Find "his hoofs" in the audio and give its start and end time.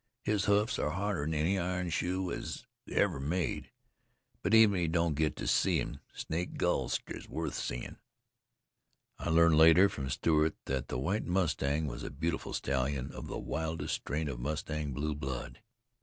0.23-0.79